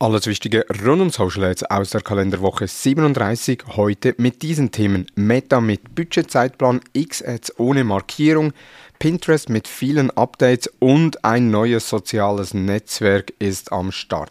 Alles 0.00 0.28
Wichtige 0.28 0.64
rund 0.84 1.02
um 1.02 1.10
Social 1.10 1.42
Ads 1.42 1.64
aus 1.64 1.90
der 1.90 2.02
Kalenderwoche 2.02 2.68
37. 2.68 3.64
Heute 3.74 4.14
mit 4.18 4.42
diesen 4.42 4.70
Themen 4.70 5.06
Meta 5.16 5.60
mit 5.60 5.96
Budgetzeitplan, 5.96 6.82
X-Ads 6.92 7.58
ohne 7.58 7.82
Markierung, 7.82 8.52
Pinterest 9.00 9.48
mit 9.48 9.66
vielen 9.66 10.12
Updates 10.12 10.72
und 10.78 11.24
ein 11.24 11.50
neues 11.50 11.88
soziales 11.88 12.54
Netzwerk 12.54 13.32
ist 13.40 13.72
am 13.72 13.90
Start. 13.90 14.30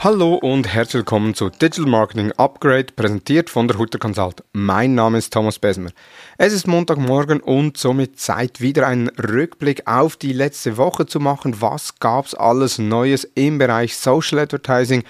Hallo 0.00 0.34
und 0.36 0.72
herzlich 0.72 1.00
willkommen 1.00 1.34
zu 1.34 1.50
Digital 1.50 1.86
Marketing 1.86 2.30
Upgrade, 2.36 2.92
präsentiert 2.94 3.50
von 3.50 3.66
der 3.66 3.78
Hutter 3.78 3.98
Consult. 3.98 4.44
Mein 4.52 4.94
Name 4.94 5.18
ist 5.18 5.32
Thomas 5.32 5.58
Besmer. 5.58 5.90
Es 6.36 6.52
ist 6.52 6.68
Montagmorgen 6.68 7.40
und 7.40 7.76
somit 7.76 8.20
Zeit, 8.20 8.60
wieder 8.60 8.86
einen 8.86 9.08
Rückblick 9.08 9.88
auf 9.88 10.16
die 10.16 10.32
letzte 10.32 10.76
Woche 10.76 11.06
zu 11.06 11.18
machen. 11.18 11.60
Was 11.60 11.98
gab's 11.98 12.32
alles 12.32 12.78
Neues 12.78 13.24
im 13.34 13.58
Bereich 13.58 13.96
Social 13.96 14.38
Advertising? 14.38 15.02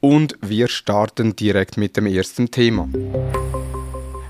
Und 0.00 0.36
wir 0.42 0.68
starten 0.68 1.34
direkt 1.34 1.78
mit 1.78 1.96
dem 1.96 2.04
ersten 2.04 2.50
Thema. 2.50 2.90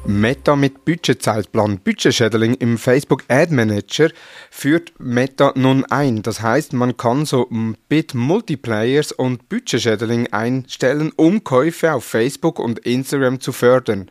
Meta 0.08 0.54
mit 0.54 0.84
Budgetzeitplan 0.84 1.78
Budgetscheduling 1.80 2.54
im 2.54 2.78
Facebook 2.78 3.24
Ad 3.26 3.52
Manager 3.52 4.10
führt 4.50 4.92
Meta 4.98 5.52
nun 5.56 5.84
ein. 5.86 6.22
Das 6.22 6.40
heißt, 6.40 6.72
man 6.74 6.96
kann 6.96 7.26
so 7.26 7.48
Bit 7.88 8.14
Multiplayers 8.14 9.10
und 9.10 9.48
Budgetscheduling 9.48 10.32
einstellen, 10.32 11.12
um 11.16 11.42
Käufe 11.42 11.92
auf 11.92 12.04
Facebook 12.04 12.60
und 12.60 12.78
Instagram 12.80 13.40
zu 13.40 13.50
fördern. 13.50 14.08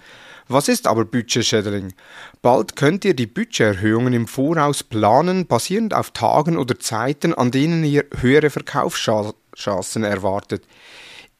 Was 0.49 0.67
ist 0.67 0.85
aber 0.85 1.05
Budgetscheduling? 1.05 1.93
Bald 2.41 2.75
könnt 2.75 3.05
ihr 3.05 3.15
die 3.15 3.25
Budgeterhöhungen 3.25 4.13
im 4.13 4.27
Voraus 4.27 4.83
planen, 4.83 5.47
basierend 5.47 5.93
auf 5.93 6.11
Tagen 6.11 6.57
oder 6.57 6.77
Zeiten, 6.77 7.33
an 7.33 7.51
denen 7.51 7.83
ihr 7.85 8.05
höhere 8.19 8.49
Verkaufschancen 8.49 10.03
erwartet. 10.03 10.65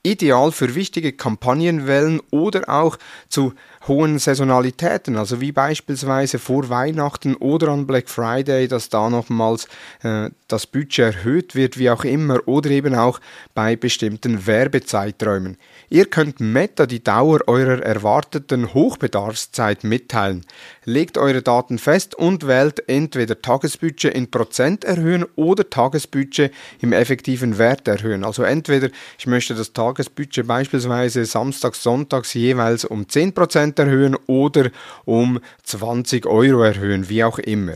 Ideal 0.05 0.51
für 0.51 0.75
wichtige 0.75 1.13
Kampagnenwellen 1.13 2.21
oder 2.31 2.69
auch 2.69 2.97
zu 3.27 3.53
hohen 3.87 4.19
Saisonalitäten, 4.19 5.17
also 5.17 5.41
wie 5.41 5.51
beispielsweise 5.51 6.39
vor 6.39 6.69
Weihnachten 6.69 7.35
oder 7.35 7.69
an 7.69 7.87
Black 7.87 8.09
Friday, 8.09 8.67
dass 8.67 8.89
da 8.89 9.09
nochmals 9.09 9.67
äh, 10.03 10.29
das 10.47 10.67
Budget 10.67 11.15
erhöht 11.15 11.55
wird, 11.55 11.77
wie 11.77 11.89
auch 11.89 12.03
immer, 12.03 12.47
oder 12.47 12.69
eben 12.69 12.95
auch 12.95 13.19
bei 13.53 13.75
bestimmten 13.75 14.45
Werbezeiträumen. 14.45 15.57
Ihr 15.89 16.05
könnt 16.05 16.39
Meta 16.39 16.85
die 16.85 17.03
Dauer 17.03 17.39
eurer 17.47 17.81
erwarteten 17.81 18.73
Hochbedarfszeit 18.73 19.83
mitteilen. 19.83 20.45
Legt 20.83 21.17
eure 21.17 21.41
Daten 21.41 21.79
fest 21.79 22.15
und 22.15 22.47
wählt 22.47 22.87
entweder 22.87 23.41
Tagesbudget 23.41 24.13
in 24.13 24.29
Prozent 24.29 24.83
erhöhen 24.83 25.25
oder 25.35 25.69
Tagesbudget 25.69 26.53
im 26.79 26.93
effektiven 26.93 27.57
Wert 27.57 27.87
erhöhen. 27.87 28.23
Also 28.23 28.43
entweder 28.43 28.89
ich 29.17 29.27
möchte 29.27 29.55
das 29.55 29.73
Tagesbudget 29.73 30.47
beispielsweise 30.47 31.25
samstags, 31.25 31.81
sonntags 31.81 32.33
jeweils 32.33 32.85
um 32.85 33.05
10% 33.05 33.79
erhöhen 33.79 34.15
oder 34.27 34.69
um 35.05 35.39
20 35.63 36.25
Euro 36.25 36.63
erhöhen, 36.63 37.09
wie 37.09 37.23
auch 37.23 37.39
immer. 37.39 37.73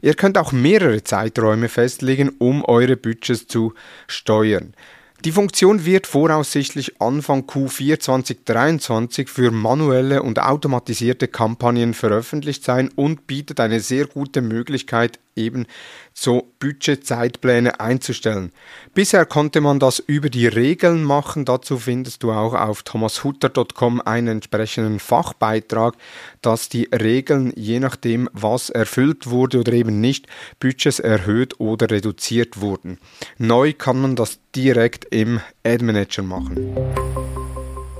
Ihr 0.00 0.14
könnt 0.14 0.38
auch 0.38 0.52
mehrere 0.52 1.02
Zeiträume 1.02 1.68
festlegen, 1.68 2.30
um 2.38 2.64
eure 2.64 2.96
Budgets 2.96 3.46
zu 3.46 3.74
steuern. 4.06 4.74
Die 5.24 5.32
Funktion 5.32 5.84
wird 5.84 6.06
voraussichtlich 6.06 7.00
Anfang 7.00 7.42
Q4 7.42 7.98
2023 7.98 9.28
für 9.28 9.50
manuelle 9.50 10.22
und 10.22 10.38
automatisierte 10.38 11.26
Kampagnen 11.26 11.92
veröffentlicht 11.92 12.62
sein 12.62 12.88
und 12.94 13.26
bietet 13.26 13.58
eine 13.58 13.80
sehr 13.80 14.06
gute 14.06 14.42
Möglichkeit, 14.42 15.18
eben 15.38 15.66
so 16.12 16.52
Budgetzeitpläne 16.58 17.80
einzustellen. 17.80 18.52
Bisher 18.92 19.24
konnte 19.24 19.60
man 19.60 19.78
das 19.78 20.00
über 20.00 20.28
die 20.28 20.48
Regeln 20.48 21.04
machen. 21.04 21.44
Dazu 21.44 21.78
findest 21.78 22.22
du 22.22 22.32
auch 22.32 22.54
auf 22.54 22.82
thomashutter.com 22.82 24.00
einen 24.00 24.28
entsprechenden 24.28 24.98
Fachbeitrag, 24.98 25.94
dass 26.42 26.68
die 26.68 26.88
Regeln, 26.92 27.52
je 27.56 27.78
nachdem, 27.80 28.28
was 28.32 28.70
erfüllt 28.70 29.30
wurde 29.30 29.60
oder 29.60 29.72
eben 29.72 30.00
nicht, 30.00 30.26
Budgets 30.58 30.98
erhöht 30.98 31.60
oder 31.60 31.90
reduziert 31.90 32.60
wurden. 32.60 32.98
Neu 33.38 33.72
kann 33.72 34.00
man 34.00 34.16
das 34.16 34.40
direkt 34.54 35.06
im 35.10 35.40
Ad 35.64 35.84
Manager 35.84 36.22
machen. 36.22 36.74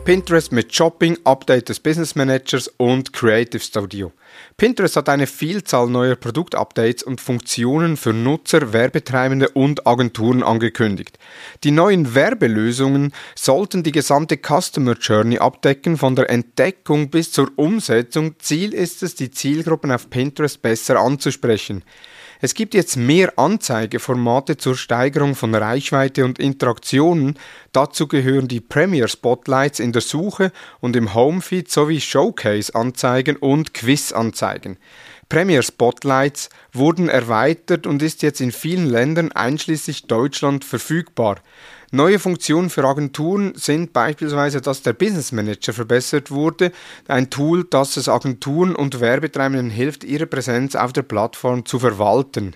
Pinterest 0.08 0.52
mit 0.52 0.74
Shopping, 0.74 1.18
Update 1.24 1.68
des 1.68 1.80
Business 1.80 2.14
Managers 2.14 2.68
und 2.78 3.12
Creative 3.12 3.60
Studio. 3.60 4.10
Pinterest 4.56 4.96
hat 4.96 5.10
eine 5.10 5.26
Vielzahl 5.26 5.86
neuer 5.90 6.16
Produktupdates 6.16 7.02
und 7.02 7.20
Funktionen 7.20 7.98
für 7.98 8.14
Nutzer, 8.14 8.72
Werbetreibende 8.72 9.50
und 9.50 9.86
Agenturen 9.86 10.42
angekündigt. 10.42 11.18
Die 11.62 11.72
neuen 11.72 12.14
Werbelösungen 12.14 13.12
sollten 13.34 13.82
die 13.82 13.92
gesamte 13.92 14.38
Customer 14.38 14.94
Journey 14.94 15.40
abdecken, 15.40 15.98
von 15.98 16.16
der 16.16 16.30
Entdeckung 16.30 17.10
bis 17.10 17.30
zur 17.30 17.50
Umsetzung. 17.56 18.36
Ziel 18.38 18.72
ist 18.72 19.02
es, 19.02 19.14
die 19.14 19.30
Zielgruppen 19.30 19.92
auf 19.92 20.08
Pinterest 20.08 20.62
besser 20.62 20.98
anzusprechen. 21.00 21.84
Es 22.40 22.54
gibt 22.54 22.74
jetzt 22.74 22.96
mehr 22.96 23.36
Anzeigeformate 23.36 24.56
zur 24.56 24.76
Steigerung 24.76 25.34
von 25.34 25.54
Reichweite 25.54 26.24
und 26.24 26.38
Interaktionen. 26.38 27.36
Dazu 27.72 28.06
gehören 28.06 28.46
die 28.46 28.60
Premier 28.60 29.08
Spotlights 29.08 29.80
in 29.80 29.90
der 29.90 30.02
Suche 30.02 30.52
und 30.78 30.94
im 30.94 31.14
Homefeed 31.14 31.68
sowie 31.68 32.00
Showcase-Anzeigen 32.00 33.36
und 33.36 33.74
Quiz-Anzeigen. 33.74 34.78
Premier 35.28 35.62
Spotlights 35.62 36.48
wurden 36.72 37.08
erweitert 37.08 37.88
und 37.88 38.02
ist 38.02 38.22
jetzt 38.22 38.40
in 38.40 38.52
vielen 38.52 38.86
Ländern 38.86 39.32
einschließlich 39.32 40.06
Deutschland 40.06 40.64
verfügbar. 40.64 41.40
Neue 41.90 42.18
Funktionen 42.18 42.68
für 42.68 42.84
Agenturen 42.84 43.54
sind 43.54 43.94
beispielsweise, 43.94 44.60
dass 44.60 44.82
der 44.82 44.92
Business 44.92 45.32
Manager 45.32 45.72
verbessert 45.72 46.30
wurde, 46.30 46.70
ein 47.06 47.30
Tool, 47.30 47.64
das 47.64 47.96
es 47.96 48.10
Agenturen 48.10 48.76
und 48.76 49.00
Werbetreibenden 49.00 49.70
hilft, 49.70 50.04
ihre 50.04 50.26
Präsenz 50.26 50.74
auf 50.74 50.92
der 50.92 51.02
Plattform 51.02 51.64
zu 51.64 51.78
verwalten. 51.78 52.54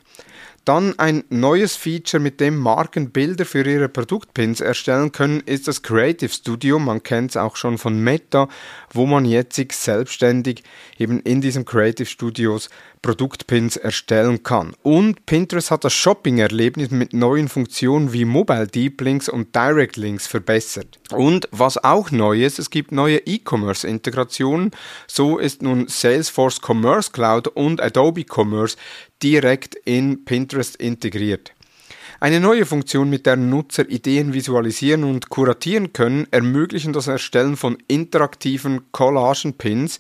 Dann 0.65 0.97
ein 0.99 1.25
neues 1.29 1.75
Feature, 1.75 2.23
mit 2.23 2.39
dem 2.41 2.57
Marken 2.57 3.11
Bilder 3.11 3.45
für 3.45 3.67
ihre 3.67 3.89
Produktpins 3.89 4.61
erstellen 4.61 5.11
können, 5.11 5.41
ist 5.41 5.67
das 5.67 5.83
Creative 5.83 6.29
Studio. 6.31 6.79
Man 6.79 7.03
kennt 7.03 7.31
es 7.31 7.37
auch 7.37 7.57
schon 7.57 7.79
von 7.79 7.99
Meta, 7.99 8.49
wo 8.93 9.07
man 9.07 9.25
jetzt 9.25 9.61
selbstständig 9.73 10.63
eben 10.99 11.21
in 11.21 11.41
diesen 11.41 11.65
Creative 11.65 12.07
Studios 12.07 12.71
Produktpins 13.03 13.77
erstellen 13.77 14.45
kann. 14.45 14.75
Und 14.83 15.27
Pinterest 15.27 15.73
hat 15.73 15.83
das 15.83 15.93
Shopping-Erlebnis 15.93 16.93
mit 16.93 17.13
neuen 17.13 17.49
Funktionen 17.49 18.13
wie 18.13 18.25
Mobile 18.25 18.69
Deep 18.69 19.01
Links 19.01 19.29
und 19.29 19.55
Direct 19.57 19.97
Links 19.97 20.29
verbessert. 20.29 21.01
Und 21.11 21.49
was 21.51 21.83
auch 21.83 22.13
neu 22.13 22.45
ist, 22.45 22.61
es 22.61 22.71
gibt 22.71 22.93
neue 22.93 23.19
E-Commerce-Integrationen. 23.19 24.71
So 25.09 25.39
ist 25.39 25.63
nun 25.63 25.89
Salesforce 25.89 26.61
Commerce 26.65 27.11
Cloud 27.11 27.49
und 27.49 27.81
Adobe 27.81 28.25
Commerce 28.25 28.77
direkt 29.23 29.75
in 29.85 30.25
Pinterest 30.25 30.77
integriert. 30.77 31.53
Eine 32.21 32.39
neue 32.39 32.67
Funktion, 32.67 33.11
mit 33.11 33.27
der 33.27 33.37
Nutzer 33.37 33.89
Ideen 33.89 34.33
visualisieren 34.33 35.03
und 35.03 35.29
kuratieren 35.29 35.93
können, 35.93 36.29
ermöglichen 36.31 36.93
das 36.93 37.09
Erstellen 37.09 37.57
von 37.57 37.79
interaktiven 37.89 38.93
Collagen-Pins 38.93 39.99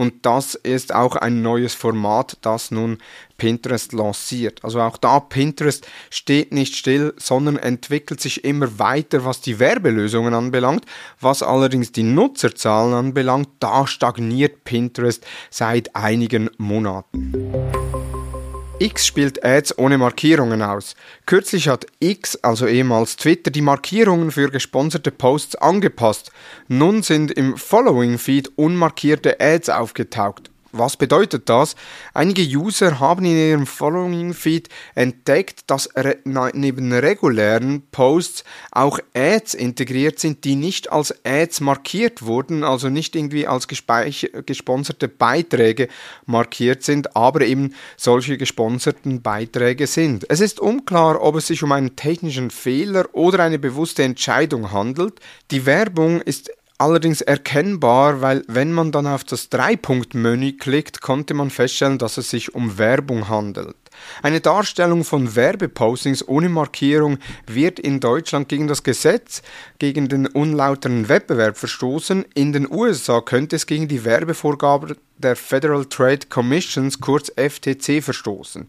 und 0.00 0.24
das 0.24 0.54
ist 0.54 0.94
auch 0.94 1.14
ein 1.14 1.42
neues 1.42 1.74
Format, 1.74 2.38
das 2.40 2.70
nun 2.70 2.98
Pinterest 3.36 3.92
lanciert. 3.92 4.64
Also 4.64 4.80
auch 4.80 4.96
da 4.96 5.20
Pinterest 5.20 5.86
steht 6.08 6.52
nicht 6.52 6.74
still, 6.74 7.12
sondern 7.18 7.56
entwickelt 7.56 8.18
sich 8.18 8.44
immer 8.44 8.78
weiter, 8.78 9.26
was 9.26 9.42
die 9.42 9.58
Werbelösungen 9.58 10.32
anbelangt. 10.32 10.86
Was 11.20 11.42
allerdings 11.42 11.92
die 11.92 12.02
Nutzerzahlen 12.02 12.94
anbelangt, 12.94 13.48
da 13.60 13.86
stagniert 13.86 14.64
Pinterest 14.64 15.22
seit 15.50 15.94
einigen 15.94 16.48
Monaten. 16.56 17.99
X 18.80 19.06
spielt 19.06 19.44
Ads 19.44 19.76
ohne 19.78 19.98
Markierungen 19.98 20.62
aus. 20.62 20.96
Kürzlich 21.26 21.68
hat 21.68 21.84
X, 21.98 22.36
also 22.36 22.66
ehemals 22.66 23.16
Twitter, 23.16 23.50
die 23.50 23.60
Markierungen 23.60 24.30
für 24.30 24.48
gesponserte 24.48 25.10
Posts 25.10 25.56
angepasst. 25.56 26.32
Nun 26.66 27.02
sind 27.02 27.30
im 27.30 27.58
Following-Feed 27.58 28.52
unmarkierte 28.56 29.38
Ads 29.38 29.68
aufgetaucht. 29.68 30.49
Was 30.72 30.96
bedeutet 30.96 31.48
das? 31.48 31.74
Einige 32.14 32.42
User 32.42 33.00
haben 33.00 33.24
in 33.24 33.36
ihrem 33.36 33.66
Following-Feed 33.66 34.68
entdeckt, 34.94 35.62
dass 35.66 35.88
re 35.96 36.18
neben 36.24 36.92
regulären 36.92 37.82
Posts 37.90 38.44
auch 38.70 39.00
Ads 39.14 39.54
integriert 39.54 40.20
sind, 40.20 40.44
die 40.44 40.54
nicht 40.54 40.92
als 40.92 41.12
Ads 41.24 41.60
markiert 41.60 42.22
wurden, 42.22 42.62
also 42.62 42.88
nicht 42.88 43.16
irgendwie 43.16 43.48
als 43.48 43.66
gesponserte 43.66 45.08
Beiträge 45.08 45.88
markiert 46.26 46.84
sind, 46.84 47.16
aber 47.16 47.40
eben 47.40 47.74
solche 47.96 48.38
gesponserten 48.38 49.22
Beiträge 49.22 49.88
sind. 49.88 50.30
Es 50.30 50.40
ist 50.40 50.60
unklar, 50.60 51.20
ob 51.20 51.34
es 51.34 51.48
sich 51.48 51.64
um 51.64 51.72
einen 51.72 51.96
technischen 51.96 52.50
Fehler 52.50 53.08
oder 53.12 53.42
eine 53.42 53.58
bewusste 53.58 54.04
Entscheidung 54.04 54.70
handelt. 54.70 55.18
Die 55.50 55.66
Werbung 55.66 56.20
ist 56.20 56.50
allerdings 56.80 57.20
erkennbar, 57.20 58.20
weil 58.22 58.42
wenn 58.48 58.72
man 58.72 58.90
dann 58.90 59.06
auf 59.06 59.22
das 59.22 59.50
Dreipunkt-Menü 59.50 60.52
klickt, 60.52 61.00
konnte 61.00 61.34
man 61.34 61.50
feststellen, 61.50 61.98
dass 61.98 62.16
es 62.16 62.30
sich 62.30 62.54
um 62.54 62.78
Werbung 62.78 63.28
handelt. 63.28 63.76
Eine 64.22 64.40
Darstellung 64.40 65.04
von 65.04 65.36
Werbepostings 65.36 66.26
ohne 66.26 66.48
Markierung 66.48 67.18
wird 67.46 67.78
in 67.78 68.00
Deutschland 68.00 68.48
gegen 68.48 68.66
das 68.66 68.82
Gesetz 68.82 69.42
gegen 69.78 70.08
den 70.08 70.26
unlauteren 70.26 71.08
Wettbewerb 71.08 71.58
verstoßen. 71.58 72.24
In 72.34 72.52
den 72.52 72.70
USA 72.70 73.20
könnte 73.20 73.56
es 73.56 73.66
gegen 73.66 73.88
die 73.88 74.04
Werbevorgabe 74.04 74.96
der 75.20 75.36
Federal 75.36 75.84
Trade 75.84 76.26
Commissions, 76.28 77.00
kurz 77.00 77.30
FTC, 77.30 78.02
verstoßen. 78.02 78.68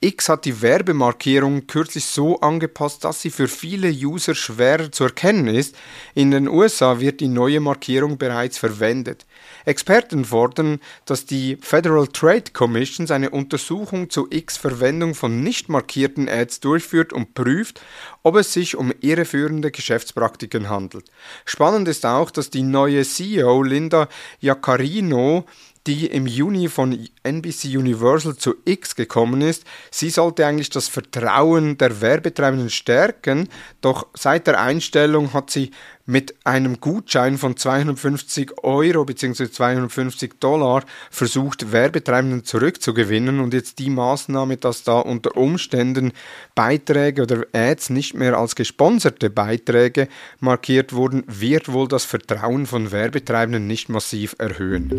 X 0.00 0.28
hat 0.28 0.44
die 0.44 0.60
Werbemarkierung 0.60 1.66
kürzlich 1.66 2.04
so 2.04 2.38
angepasst, 2.40 3.04
dass 3.04 3.22
sie 3.22 3.30
für 3.30 3.48
viele 3.48 3.88
User 3.88 4.34
schwerer 4.34 4.92
zu 4.92 5.04
erkennen 5.04 5.48
ist. 5.48 5.74
In 6.14 6.30
den 6.30 6.46
USA 6.46 7.00
wird 7.00 7.20
die 7.20 7.28
neue 7.28 7.60
Markierung 7.60 8.18
bereits 8.18 8.58
verwendet. 8.58 9.24
Experten 9.64 10.26
fordern, 10.26 10.80
dass 11.06 11.24
die 11.24 11.56
Federal 11.56 12.06
Trade 12.08 12.50
Commission 12.52 13.10
eine 13.10 13.30
Untersuchung 13.30 14.10
zu 14.10 14.26
X 14.28 14.58
Verwendung 14.58 15.14
von 15.14 15.42
nicht 15.42 15.70
markierten 15.70 16.28
Ads 16.28 16.60
durchführt 16.60 17.14
und 17.14 17.32
prüft, 17.32 17.80
ob 18.22 18.36
es 18.36 18.52
sich 18.52 18.76
um 18.76 18.92
irreführende 19.00 19.70
Geschäftspraktiken 19.70 20.68
handelt. 20.68 21.06
Spannend 21.46 21.88
ist 21.88 22.04
auch, 22.04 22.30
dass 22.30 22.50
die 22.50 22.62
neue 22.62 23.04
CEO 23.04 23.62
Linda 23.62 24.08
Jaccarino 24.40 25.46
die 25.86 26.06
im 26.06 26.26
Juni 26.26 26.68
von 26.68 27.08
NBC 27.22 27.76
Universal 27.76 28.36
zu 28.36 28.54
X 28.64 28.96
gekommen 28.96 29.42
ist. 29.42 29.64
Sie 29.90 30.08
sollte 30.08 30.46
eigentlich 30.46 30.70
das 30.70 30.88
Vertrauen 30.88 31.76
der 31.76 32.00
Werbetreibenden 32.00 32.70
stärken, 32.70 33.48
doch 33.80 34.06
seit 34.14 34.46
der 34.46 34.60
Einstellung 34.60 35.32
hat 35.34 35.50
sie 35.50 35.72
mit 36.06 36.34
einem 36.44 36.80
Gutschein 36.80 37.38
von 37.38 37.56
250 37.56 38.62
Euro 38.62 39.04
bzw. 39.04 39.50
250 39.50 40.34
Dollar 40.38 40.84
versucht, 41.10 41.72
Werbetreibenden 41.72 42.44
zurückzugewinnen 42.44 43.40
und 43.40 43.54
jetzt 43.54 43.78
die 43.78 43.90
Maßnahme, 43.90 44.56
dass 44.56 44.82
da 44.82 44.98
unter 44.98 45.36
Umständen 45.36 46.12
Beiträge 46.54 47.22
oder 47.22 47.44
Ads 47.52 47.90
nicht 47.90 48.14
mehr 48.14 48.36
als 48.38 48.54
gesponserte 48.54 49.30
Beiträge 49.30 50.08
markiert 50.40 50.92
wurden, 50.92 51.24
wird 51.26 51.72
wohl 51.72 51.88
das 51.88 52.04
Vertrauen 52.04 52.66
von 52.66 52.92
Werbetreibenden 52.92 53.66
nicht 53.66 53.88
massiv 53.88 54.36
erhöhen. 54.38 54.90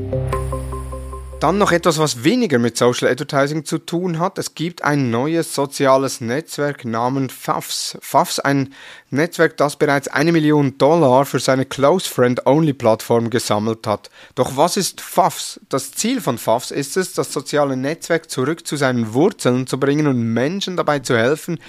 Dann 1.41 1.57
noch 1.57 1.73
etwas, 1.73 1.99
was 1.99 2.23
weniger 2.23 2.59
mit 2.59 2.77
Social 2.77 3.09
Advertising 3.09 3.65
zu 3.65 3.77
tun 3.77 4.19
hat. 4.19 4.37
Es 4.37 4.55
gibt 4.55 4.83
ein 4.85 5.11
neues 5.11 5.53
soziales 5.53 6.21
Netzwerk 6.21 6.85
namens 6.85 7.33
FAFS. 7.33 7.97
FAFS, 8.01 8.39
ein 8.39 8.73
Netzwerk, 9.09 9.57
das 9.57 9.75
bereits 9.75 10.07
eine 10.07 10.31
Million 10.31 10.77
Dollar 10.77 11.25
für 11.25 11.39
seine 11.39 11.65
Close 11.65 12.09
Friend 12.09 12.45
Only 12.45 12.73
Plattform 12.73 13.29
gesammelt 13.29 13.85
hat. 13.85 14.09
Doch 14.35 14.55
was 14.55 14.77
ist 14.77 15.01
FAFS? 15.01 15.59
Das 15.67 15.91
Ziel 15.91 16.21
von 16.21 16.37
FAFS 16.37 16.71
ist 16.71 16.95
es, 16.95 17.13
das 17.13 17.33
soziale 17.33 17.75
Netzwerk 17.75 18.29
zurück 18.31 18.65
zu 18.65 18.77
seinen 18.77 19.13
Wurzeln 19.13 19.67
zu 19.67 19.77
bringen 19.77 20.07
und 20.07 20.33
Menschen 20.33 20.77
dabei 20.77 20.99
zu 20.99 21.17
helfen, 21.17 21.59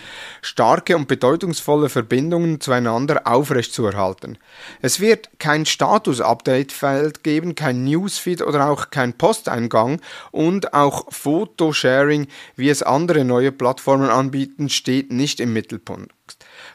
starke 0.42 0.96
und 0.96 1.08
bedeutungsvolle 1.08 1.88
Verbindungen 1.88 2.60
zueinander 2.60 3.26
aufrechtzuerhalten. 3.26 4.38
Es 4.80 5.00
wird 5.00 5.28
kein 5.38 5.66
Status-Update-Feld 5.66 7.24
geben, 7.24 7.56
kein 7.56 7.84
Newsfeed 7.84 8.42
oder 8.42 8.70
auch 8.70 8.90
kein 8.90 9.12
Posteingang 9.56 10.00
und 10.30 10.74
auch 10.74 11.06
Photosharing, 11.10 12.28
wie 12.56 12.68
es 12.68 12.82
andere 12.82 13.24
neue 13.24 13.52
Plattformen 13.52 14.10
anbieten, 14.10 14.68
steht 14.68 15.10
nicht 15.10 15.40
im 15.40 15.52
Mittelpunkt. 15.52 16.12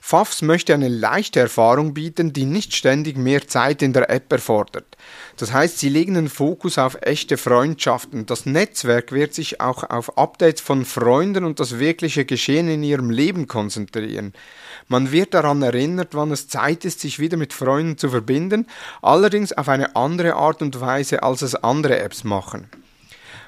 Fafs 0.03 0.41
möchte 0.41 0.73
eine 0.73 0.89
leichte 0.89 1.39
Erfahrung 1.39 1.93
bieten, 1.93 2.33
die 2.33 2.45
nicht 2.45 2.73
ständig 2.73 3.17
mehr 3.17 3.47
Zeit 3.47 3.83
in 3.83 3.93
der 3.93 4.09
App 4.09 4.33
erfordert. 4.33 4.97
Das 5.37 5.53
heißt, 5.53 5.77
sie 5.77 5.89
legen 5.89 6.15
den 6.15 6.27
Fokus 6.27 6.79
auf 6.79 6.97
echte 7.01 7.37
Freundschaften. 7.37 8.25
Das 8.25 8.47
Netzwerk 8.47 9.11
wird 9.11 9.35
sich 9.35 9.61
auch 9.61 9.87
auf 9.89 10.17
Updates 10.17 10.59
von 10.59 10.85
Freunden 10.85 11.45
und 11.45 11.59
das 11.59 11.77
wirkliche 11.77 12.25
Geschehen 12.25 12.67
in 12.67 12.81
ihrem 12.81 13.11
Leben 13.11 13.47
konzentrieren. 13.47 14.33
Man 14.87 15.11
wird 15.11 15.35
daran 15.35 15.61
erinnert, 15.61 16.15
wann 16.15 16.31
es 16.31 16.47
Zeit 16.47 16.83
ist, 16.83 16.99
sich 16.99 17.19
wieder 17.19 17.37
mit 17.37 17.53
Freunden 17.53 17.99
zu 17.99 18.09
verbinden, 18.09 18.65
allerdings 19.03 19.53
auf 19.53 19.69
eine 19.69 19.95
andere 19.95 20.33
Art 20.33 20.63
und 20.63 20.81
Weise, 20.81 21.21
als 21.21 21.43
es 21.43 21.55
andere 21.55 21.99
Apps 21.99 22.23
machen. 22.23 22.67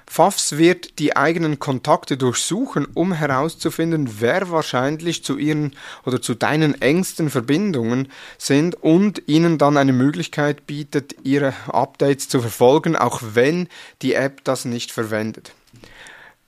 Fafs 0.06 0.58
wird 0.58 1.00
die 1.00 1.16
eigenen 1.16 1.60
Kontakte 1.60 2.18
durchsuchen, 2.18 2.88
um 2.94 3.14
herauszufinden, 3.14 4.20
wer 4.20 4.52
wahrscheinlich 4.52 5.24
zu 5.24 5.38
ihren 5.38 5.76
oder 6.06 6.22
zu 6.22 6.36
deinen 6.36 6.82
engsten 6.82 7.30
Verbindungen 7.30 8.10
sind 8.38 8.76
und 8.76 9.24
ihnen 9.28 9.58
dann 9.58 9.78
eine 9.78 9.94
Möglichkeit 9.94 10.68
bietet, 10.68 11.16
ihre 11.24 11.54
Updates 11.68 12.30
zu 12.30 12.42
verfolgen, 12.42 12.96
auch 12.96 13.22
wenn 13.34 13.68
die 14.02 14.14
App 14.14 14.44
das 14.44 14.66
nicht 14.66 14.92
verwendet. 14.92 15.54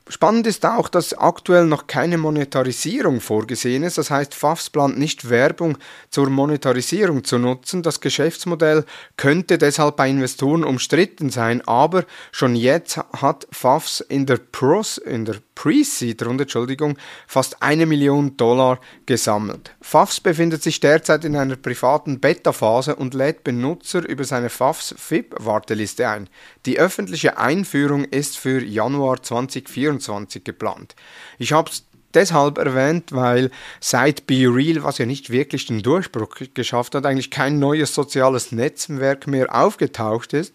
Spannend 0.08 0.46
ist 0.46 0.64
auch, 0.68 0.88
dass 0.88 1.16
aktuell 1.16 1.66
noch 1.66 1.88
keine 1.88 2.20
Monetarisierung 2.20 3.22
vorgesehen 3.22 3.82
ist. 3.82 3.98
Das 3.98 4.12
heißt, 4.12 4.36
FAFS 4.36 4.70
plant 4.70 5.00
nicht 5.00 5.32
Werbung 5.32 5.80
zur 6.12 6.30
Monetarisierung 6.30 7.24
zu 7.24 7.40
nutzen. 7.40 7.82
Das 7.82 8.02
Geschäftsmodell 8.02 8.86
könnte 9.18 9.58
deshalb 9.58 9.96
bei 9.96 10.08
Investoren 10.08 10.64
umstritten 10.64 11.32
sein, 11.32 11.68
aber 11.68 12.06
schon 12.32 12.56
jetzt 12.56 12.98
hat 13.14 13.48
FAFS 13.52 14.02
in 14.02 14.28
der 14.28 14.38
Pros, 14.38 15.00
in 15.00 15.26
der 15.26 15.38
Pre-Seed-Runde, 15.56 16.44
Entschuldigung, 16.44 16.98
fast 17.28 17.62
eine 17.64 17.86
Million 17.86 18.38
Dollar 18.38 18.80
gesammelt. 19.06 19.72
FAFS 19.82 20.20
befindet 20.20 20.62
sich 20.62 20.80
derzeit 20.80 21.26
in 21.26 21.36
einer 21.36 21.56
privaten 21.56 22.20
Beta-Phase 22.20 22.96
und 22.96 23.14
lädt 23.14 23.44
Benutzer 23.44 24.08
über 24.08 24.26
seine 24.26 24.50
FAFS 24.50 24.96
FIP-Warteliste 24.98 26.08
ein. 26.08 26.30
Die 26.66 26.78
öffentliche 26.78 27.38
Einführung 27.38 28.04
ist 28.04 28.38
für 28.38 28.64
Januar 28.64 29.24
2024 29.24 30.44
geplant. 30.44 30.96
Ich 31.40 31.54
habe 31.54 31.72
es 31.72 31.86
deshalb 32.16 32.58
erwähnt, 32.58 33.12
weil 33.12 33.52
seit 33.80 34.28
Be 34.28 34.48
Real, 34.48 34.84
was 34.84 34.98
ja 34.98 35.06
nicht 35.06 35.30
wirklich 35.30 35.66
den 35.66 35.82
Durchbruch 35.82 36.30
geschafft 36.54 36.96
hat, 36.96 37.06
eigentlich 37.06 37.32
kein 37.32 37.60
neues 37.60 37.94
soziales 37.94 38.52
Netzwerk 38.52 39.28
mehr 39.28 39.54
aufgetaucht 39.54 40.34
ist. 40.34 40.54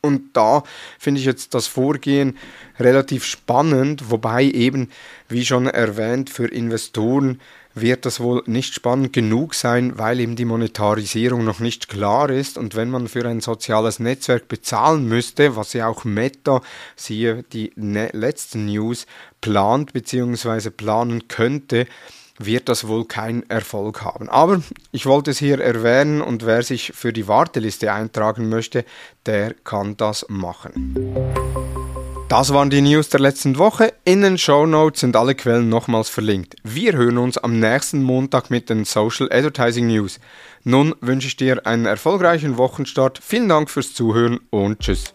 Und 0.00 0.36
da 0.36 0.62
finde 0.98 1.20
ich 1.20 1.26
jetzt 1.26 1.54
das 1.54 1.66
Vorgehen 1.66 2.36
relativ 2.78 3.24
spannend, 3.24 4.10
wobei 4.10 4.44
eben, 4.44 4.90
wie 5.28 5.44
schon 5.44 5.66
erwähnt, 5.66 6.30
für 6.30 6.46
Investoren 6.46 7.40
wird 7.76 8.06
das 8.06 8.20
wohl 8.20 8.42
nicht 8.46 8.72
spannend 8.72 9.12
genug 9.12 9.54
sein, 9.54 9.98
weil 9.98 10.18
eben 10.18 10.34
die 10.34 10.46
Monetarisierung 10.46 11.44
noch 11.44 11.60
nicht 11.60 11.88
klar 11.88 12.30
ist. 12.30 12.56
Und 12.56 12.74
wenn 12.74 12.90
man 12.90 13.06
für 13.06 13.28
ein 13.28 13.42
soziales 13.42 13.98
Netzwerk 13.98 14.48
bezahlen 14.48 15.06
müsste, 15.06 15.56
was 15.56 15.74
ja 15.74 15.86
auch 15.86 16.04
Meta, 16.04 16.62
siehe 16.96 17.44
die 17.52 17.72
ne 17.76 18.08
letzten 18.12 18.64
News, 18.64 19.06
plant 19.42 19.92
bzw. 19.92 20.70
planen 20.70 21.28
könnte, 21.28 21.86
wird 22.38 22.68
das 22.68 22.86
wohl 22.88 23.04
keinen 23.04 23.48
Erfolg 23.48 24.02
haben. 24.02 24.28
Aber 24.28 24.60
ich 24.92 25.06
wollte 25.06 25.30
es 25.30 25.38
hier 25.38 25.60
erwähnen 25.60 26.20
und 26.20 26.46
wer 26.46 26.62
sich 26.62 26.92
für 26.94 27.12
die 27.12 27.28
Warteliste 27.28 27.92
eintragen 27.92 28.48
möchte, 28.48 28.84
der 29.26 29.54
kann 29.54 29.96
das 29.96 30.26
machen. 30.28 30.94
Das 32.28 32.52
waren 32.52 32.70
die 32.70 32.80
News 32.80 33.08
der 33.08 33.20
letzten 33.20 33.56
Woche. 33.56 33.94
In 34.04 34.22
den 34.22 34.36
Show 34.36 34.66
Notes 34.66 35.00
sind 35.00 35.14
alle 35.14 35.36
Quellen 35.36 35.68
nochmals 35.68 36.08
verlinkt. 36.08 36.56
Wir 36.64 36.94
hören 36.94 37.18
uns 37.18 37.38
am 37.38 37.60
nächsten 37.60 38.02
Montag 38.02 38.50
mit 38.50 38.68
den 38.68 38.84
Social 38.84 39.28
Advertising 39.30 39.86
News. 39.86 40.18
Nun 40.64 40.96
wünsche 41.00 41.28
ich 41.28 41.36
dir 41.36 41.64
einen 41.66 41.86
erfolgreichen 41.86 42.58
Wochenstart. 42.58 43.20
Vielen 43.22 43.48
Dank 43.48 43.70
fürs 43.70 43.94
Zuhören 43.94 44.40
und 44.50 44.80
tschüss. 44.80 45.14